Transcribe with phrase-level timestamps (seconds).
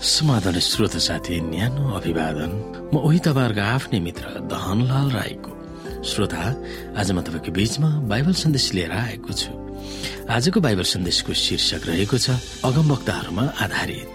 [0.00, 2.52] समाधान श्रोत साथी न्यानो अभिवादन।
[2.88, 5.52] म उही तपाईँहरूको आफ्नै मित्र दहनलाल राईको।
[6.00, 6.40] श्रोता
[6.96, 9.52] आज म तपाईँको बीचमा बाइबल सन्देश लिएर आएको छु।
[10.24, 12.32] आजको बाइबल सन्देशको शीर्षक रहेको छ
[12.64, 14.08] अगमवक्ताहरूमा आधारित।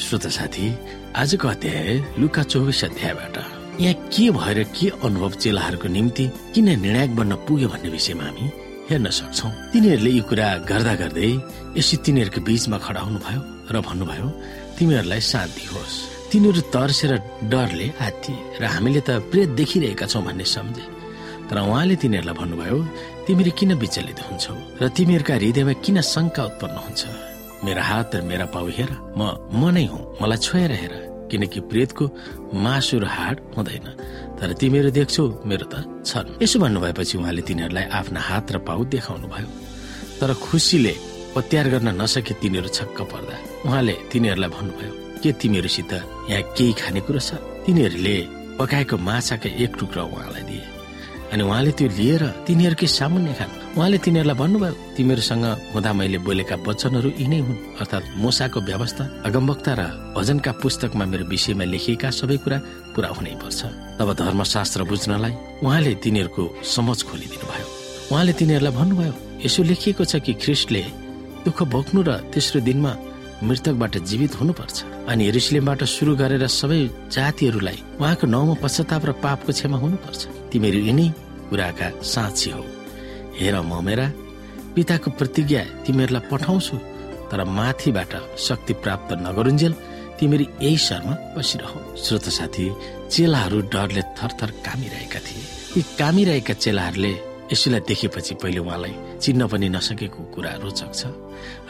[0.00, 0.66] श्रोता साथी
[1.12, 1.88] आजको अध्याय
[2.24, 3.36] लुका चौबिस अध्यायबाट।
[3.84, 9.06] यहाँ के भएर के अनुभव चेलाहरूको निम्ति किन निर्णायक बन्न पुग्यो भन्ने विषयमा हामी हेर्न
[9.18, 11.30] सक्छौ। तिनीहरूले यी कुरा गर्दा गर्दै
[11.78, 13.40] यसै तिनीहरूको बीचमा खडा हुनुभयो
[13.72, 14.28] र भन्नुभयो
[14.76, 15.94] तिमीहरूलाई शान्ति होस्।
[16.30, 17.12] तिनीहरू तर्सेर
[17.52, 20.84] डरले हात्तिए र हामीले त प्रेत देखिरहेका छौँ भन्ने सम्झे।
[21.48, 22.78] तर उहाँले तिनीहरूलाई भन्नुभयो
[23.24, 27.02] तिमीहरू किन विचलित हुन्छौ र तिमीहरूका हृदयमा किन शङ्का उत्पन्न हुन्छ?
[27.64, 32.04] मेरा हात र मेरा पाउ हेर म म नै हुँ मलाई छोएर हेर। किनकि प्रेतको
[32.54, 33.86] मासु र हाड हुँदैन।
[34.38, 39.26] तर तिमीहरू देख्छौ मेरो त छन्। यसो भन्नुभएपछि उहाँले तिनीहरूलाई आफ्ना हात र पाउ देखाउनु
[39.32, 39.48] भयो
[40.20, 40.94] तर खुसीले
[41.34, 43.34] पत्यार गर्न नसके तिनीहरू छक्क पर्दा।
[43.66, 45.92] उहाँले तिनीहरूलाई भन्नुभयो के तिमीहरूसित
[46.30, 47.30] यहाँ केही खानेकुरा छ?
[47.64, 48.16] तिनीहरूले
[48.60, 50.64] पकाएको माछाका एक टुक्रा उहाँलाई दिए।
[51.32, 57.10] अनि उहाँले त्यो लिएर तिनीहरूकै सामान्य खानु। उहाँले तिनीहरूलाई भन्नुभयो तिमीहरूसँग हुँदा मैले बोलेका वचनहरू
[57.18, 59.82] यिनै हुन् अर्थात् मोसाको व्यवस्था अगमवक्ता र
[60.14, 62.58] भजनका पुस्तकमा मेरो विषयमा लेखिएका सबै कुरा
[62.94, 63.60] पूरा हुनै पर्छ।
[63.98, 65.34] तब धर्मशास्त्र बुझ्नलाई
[65.66, 67.66] उहाँले तिनीहरूको समझ खोलिदिनु भयो
[68.14, 70.82] उहाँले तिनीहरूलाई भन्नुभयो यसो लेखिएको छ कि ख्रिस्टले
[71.42, 72.92] दुःख भोग्नु र तेस्रो दिनमा
[73.42, 74.76] मृतकबाट जीवित हुनुपर्छ।
[75.10, 76.78] अनि हेरुसलेमबाट सुरु गरेर सबै
[77.10, 80.20] जातिहरूलाई उहाँको नाउँमा पश्चाताप र पापको क्षमा हुनुपर्छ।
[80.54, 81.08] तिमीहरू यिनै
[81.50, 82.62] कुराका साँची हौ।
[83.40, 84.06] हेर म मेरा
[84.74, 86.76] पिताको प्रतिज्ञा तिमीहरूलाई पठाउँछु
[87.30, 89.72] तर माथिबाट शक्ति प्राप्त नगरुन्जेल
[90.18, 92.64] तिमीहरू यही शरमा बसिरह। श्रोत साथी
[93.10, 95.42] चेलाहरू डरले थरथर कामिरहेका थिए।
[95.76, 97.12] यी कामिरहेका चेलाहरूले
[97.52, 101.02] यसुलाई देखेपछि पहिले उहाँलाई चिन्न पनि नसकेको कुरा रोचक छ।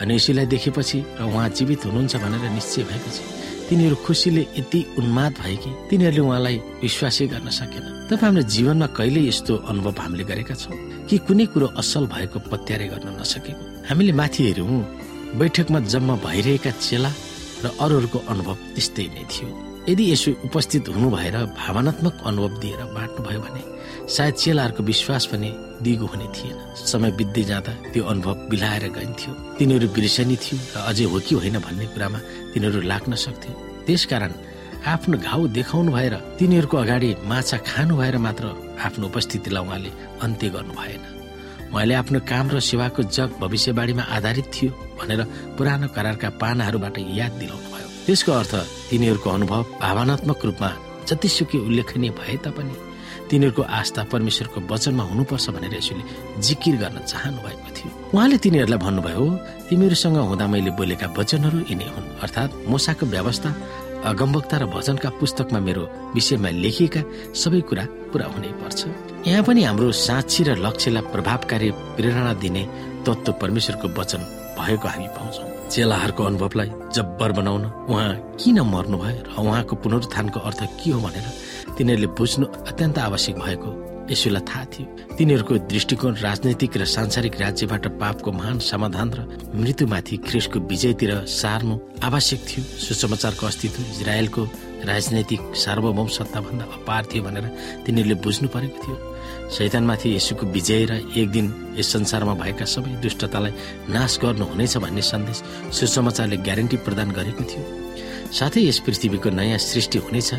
[0.00, 3.22] अनि यसुलाई देखेपछि र उहाँ जीवित हुनुहुन्छ भनेर निश्चय भएपछि
[3.68, 9.20] तिनीहरू खुसीले यति उन्माद भए कि तिनीहरूले उहाँलाई विश्वासै गर्न सकेन। तपाईँ हाम्रो जीवनमा कहिले
[9.28, 10.76] यस्तो अनुभव हामीले गरेका छौँ
[11.08, 13.62] कि कुनै कुरो असल भएको पत्यारे गर्न नसकेको?
[13.88, 14.80] हामीले माथि हेऱ्यौँ
[15.40, 17.10] बैठकमा जम्मा भइरहेका चेला
[17.64, 23.40] र अरूहरूको अनुभव त्यस्तै नै थियो। यदि यसो उपस्थित हुनु भएर भावनात्मक अनुभव दिएर बाँट्नुभयो
[23.40, 23.62] भने
[24.08, 25.50] सायद चेलाहरूको विश्वास पनि
[25.84, 26.56] दिगो हुने थिएन।
[26.88, 31.58] समय बित्दै जाँदा त्यो अनुभव बिलाएर गइन्थ्यो। तिनीहरू बिर्सनी थियो र अझै हो कि होइन
[31.60, 32.18] भन्ने कुरामा
[32.52, 33.52] तिनीहरू लाग्न सक्थ्यो
[33.84, 34.32] त्यसकारण
[34.88, 38.44] आफ्नो घाउ देखाउनु भएर तिनीहरूको अगाडि माछा खानु भएर मात्र
[38.86, 39.90] आफ्नो उपस्थितिलाई उहाँले
[40.24, 41.02] अन्त्य गर्नु भएन।
[41.72, 45.20] उहाँले आफ्नो काम र सेवाको जग भविष्यवाणीमा आधारित थियो भनेर
[45.56, 47.73] पुरानो करारका पानाहरूबाट याद दिलाउनु
[48.06, 48.54] त्यसको अर्थ
[48.90, 50.70] तिनीहरूको अनुभव भावनात्मक रूपमा
[51.08, 52.74] जतिसुकै उल्लेखनीय भए तापनि
[53.30, 56.04] तिनीहरूको आस्था परमेश्वरको वचनमा हुनुपर्छ भनेर यसोले
[56.44, 59.24] जिकिर गर्न चाहनु भएको थियो। उहाँले तिनीहरूलाई भन्नुभयो
[59.68, 63.50] तिमीहरूसँग हुँदा मैले बोलेका वचनहरू यिनै हुन्। अर्थात् मोसाको व्यवस्था
[64.04, 65.82] अगमवक्ता र भजनका पुस्तकमा मेरो
[66.14, 68.80] विषयमा लेखिएका सबै कुरा पूरा हुनै पर्छ।
[69.24, 72.62] यहाँ पनि हाम्रो साँची र लक्ष्यलाई प्रभावकारी प्रेरणा दिने
[73.08, 74.20] तत्व परमेश्वरको वचन
[74.58, 80.90] भएको हामी पाउँछौँ। चेलाहरूको अनुभवलाई जब्बर बनाउन उहाँ किन मर्नुभयो र उहाँको पुनरुत्थानको अर्थ के
[80.90, 81.26] हो भनेर
[81.76, 83.70] तिनीहरूले बुझ्नु अत्यन्त आवश्यक भएको
[84.04, 89.20] यसोलाई थाहा थियो। तिनीहरूको दृष्टिकोण राजनैतिक र सांसारिक राज्यबाट पापको महान समाधान र
[89.56, 94.42] मृत्युमाथि ख्रिसको विजयतिर सार्नु आवश्यक थियो। सुसमाचारको अस्तित्व इजरायलको
[94.84, 97.44] राजनैतिक सार्वभौम सत्ताभन्दा अपार थियो भनेर
[97.86, 98.96] तिनीहरूले बुझ्नु परेको थियो।
[99.50, 101.46] शैतानमाथि यसुको विजय र एक दिन
[101.78, 103.52] यस संसारमा भएका सबै दुष्टतालाई
[103.92, 107.62] नाश गर्नुहुनेछ भन्ने सन्देश सुसमाचारले ग्यारेन्टी प्रदान गरेको थियो।
[108.32, 110.30] साथै यस पृथ्वीको नयाँ सृष्टि हुनेछ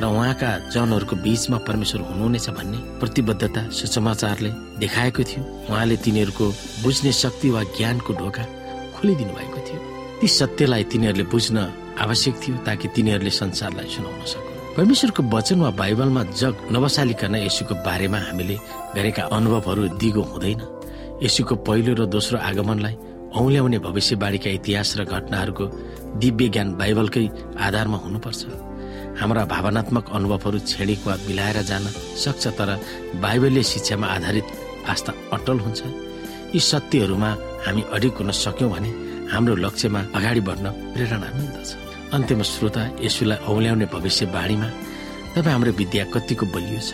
[0.00, 4.50] र उहाँका जनहरूको बीचमा परमेश्वर हुनुहुनेछ भन्ने प्रतिबद्धता सुसमाचारले
[4.80, 6.46] देखाएको थियो। उहाँले तिनीहरूको
[6.82, 8.44] बुझ्ने शक्ति वा ज्ञानको ढोका
[8.94, 9.80] खोलिदिनु भएको थियो।
[10.20, 11.56] ती सत्यलाई तिनीहरूले बुझ्न
[12.00, 18.18] आवश्यक थियो ताकि तिनीहरूले संसारलाई सुनाउन सकु परमेश्वरको वचन वा बाइबलमा जग नबसालिकन यसुको बारेमा
[18.18, 18.56] हामीले
[18.96, 20.60] गरेका अनुभवहरू दिगो हुँदैन।
[21.22, 22.94] यसुको पहिलो र दोस्रो आगमनलाई
[23.36, 25.64] औल्याउने भविष्यवाणीका इतिहास र घटनाहरूको
[26.20, 27.24] दिव्य ज्ञान बाइबलकै
[27.60, 28.40] आधारमा हुनुपर्छ।
[29.20, 31.84] हाम्रा भावनात्मक अनुभवहरू छेडिक वा बिलाएर जान
[32.24, 32.70] सक्छ तर
[33.20, 34.46] बाइबलीय शिक्षामा आधारित
[34.88, 35.80] आस्था अटल हुन्छ।
[36.56, 37.30] यी सत्यहरूमा
[37.64, 38.90] हामी अडिक हुन सक्यौँ भने
[39.32, 40.66] हाम्रो लक्ष्यमा अगाडि बढ्न
[40.96, 41.70] प्रेरणा मिल्दछ।
[42.12, 44.68] अन्त्यमा श्रोता यसुलाई औल्याउने भविष्यवाणीमा
[45.32, 46.92] तपाईँ हाम्रो विद्या कतिको बलियो छ?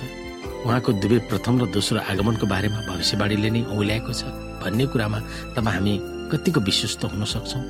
[0.62, 4.30] उहाँको दुवै प्रथम र दोस्रो आगमनको बारेमा भविष्यवाणीले नै औल्याएको छ
[4.62, 5.18] भन्ने कुरामा
[5.58, 5.94] तपाईँ हामी
[6.30, 7.62] कतिको विश्वस्त हुन सक्छौँ?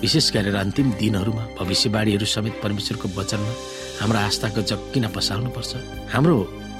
[0.00, 3.52] विशेष गरेर अन्तिम दिनहरूमा भविष्यवाणीहरू समेत परमेश्वरको वचनमा
[4.00, 5.72] हाम्रो आस्थाको जग किन पसाल्नुपर्छ
[6.16, 6.36] हाम्रो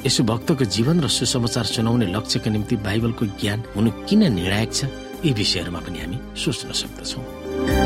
[0.06, 4.80] यसो भक्तको जीवन र सुसमाचार सुनाउने लक्ष्यका निम्ति बाइबलको ज्ञान हुनु किन निर्णायक छ?
[5.24, 7.85] यी विषयहरूमा पनि हामी सोच्न सक्दछौँ।